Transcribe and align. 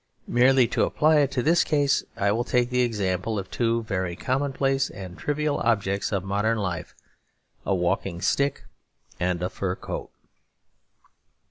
Merely 0.25 0.67
to 0.69 0.83
apply 0.83 1.17
it 1.17 1.31
to 1.33 1.43
this 1.43 1.63
case, 1.63 2.03
I 2.17 2.31
will 2.31 2.43
take 2.43 2.71
the 2.71 2.81
example 2.81 3.37
of 3.37 3.51
two 3.51 3.83
very 3.83 4.15
commonplace 4.15 4.89
and 4.89 5.15
trivial 5.15 5.59
objects 5.59 6.11
of 6.11 6.23
modern 6.23 6.57
life 6.57 6.95
a 7.67 7.75
walking 7.75 8.19
stick 8.19 8.63
and 9.19 9.43
a 9.43 9.49
fur 9.51 9.75
coat. 9.75 10.09